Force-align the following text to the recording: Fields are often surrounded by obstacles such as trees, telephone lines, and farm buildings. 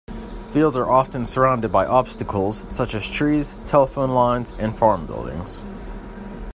Fields 0.51 0.75
are 0.75 0.89
often 0.89 1.27
surrounded 1.27 1.71
by 1.71 1.85
obstacles 1.85 2.63
such 2.69 2.95
as 2.95 3.07
trees, 3.07 3.55
telephone 3.67 4.09
lines, 4.09 4.49
and 4.57 4.75
farm 4.75 5.05
buildings. 5.05 5.61